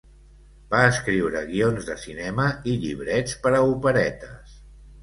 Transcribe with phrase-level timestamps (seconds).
[0.71, 4.61] Va escriure guions de cinema i llibrets per a operetes.